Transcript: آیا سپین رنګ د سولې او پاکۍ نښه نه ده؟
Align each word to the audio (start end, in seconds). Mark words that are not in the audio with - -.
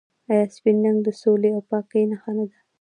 آیا 0.29 0.45
سپین 0.55 0.77
رنګ 0.85 0.99
د 1.03 1.09
سولې 1.21 1.49
او 1.55 1.61
پاکۍ 1.69 2.03
نښه 2.11 2.31
نه 2.37 2.45
ده؟ 2.49 2.57